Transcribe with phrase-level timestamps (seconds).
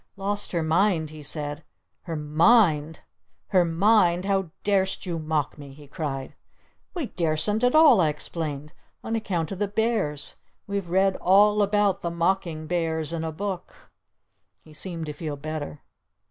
[0.17, 1.63] "Lost her mind?" he said.
[2.05, 3.01] "Her mind?
[3.49, 4.25] Her mind?
[4.25, 6.33] How dar'st you mock me?" he cried.
[6.95, 8.73] "We darsn't at all!" I explained.
[9.03, 10.37] "On account of the bears!
[10.65, 13.91] We've read all about the mocking bears in a book!"
[14.63, 15.81] He seemed to feel better.